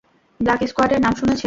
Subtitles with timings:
[0.39, 1.39] Black স্কোয়াডের নাম শুনেছেন?